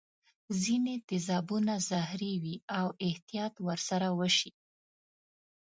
[0.61, 4.51] ځیني تیزابونه زهري وي او احتیاط ور سره وشي.